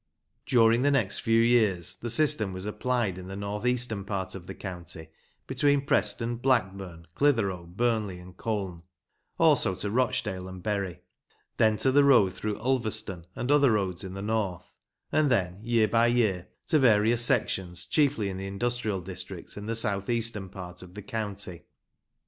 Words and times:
During 0.47 0.81
the 0.81 0.89
next 0.89 1.19
few 1.19 1.39
years 1.39 1.95
the 1.95 2.09
system 2.09 2.53
was 2.53 2.65
applied 2.65 3.19
in 3.19 3.27
the 3.27 3.35
north 3.35 3.67
eastern 3.67 4.03
part 4.03 4.33
of 4.33 4.47
the 4.47 4.55
county 4.55 5.09
between 5.45 5.85
Preston, 5.85 6.37
Blackburn, 6.37 6.61
OLD 6.71 7.03
TIME 7.03 7.13
TRAVEL 7.35 7.39
IN 7.39 7.45
LANCASHIRE 7.45 7.59
75 7.59 7.75
Clitheroe, 7.75 7.75
Burnley, 8.01 8.19
and 8.19 8.37
Colne; 8.37 8.83
also 9.37 9.75
to 9.75 9.91
Rochdale 9.91 10.47
and 10.47 10.63
Bury; 10.63 11.01
then 11.57 11.77
to 11.77 11.91
the 11.91 12.03
road 12.03 12.33
through 12.33 12.59
Ulverston 12.59 13.27
and 13.35 13.51
other 13.51 13.73
roads 13.73 14.03
in 14.03 14.15
the 14.15 14.23
north; 14.23 14.73
and 15.11 15.29
then, 15.29 15.59
year 15.61 15.87
by 15.87 16.07
year, 16.07 16.47
to 16.65 16.79
various 16.79 17.23
sections, 17.23 17.85
chiefly 17.85 18.29
in 18.29 18.37
the 18.37 18.47
industrial 18.47 19.01
districts 19.01 19.55
in 19.55 19.67
the 19.67 19.75
south 19.75 20.09
eastern 20.09 20.49
part 20.49 20.81
of 20.81 20.95
the 20.95 21.03
county. 21.03 21.65